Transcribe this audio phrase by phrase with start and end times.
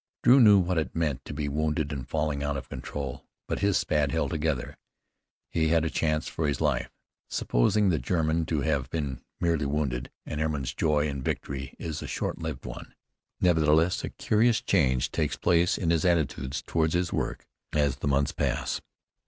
[0.23, 3.27] Drew knew what it meant to be wounded and falling out of control.
[3.47, 4.75] But his Spad held together.
[5.47, 6.89] He had a chance for his life.
[7.29, 12.07] Supposing the German to have been merely wounded An airman's joy in victory is a
[12.07, 12.95] short lived one.
[13.41, 18.31] Nevertheless, a curious change takes place in his attitude toward his work, as the months
[18.31, 18.81] pass.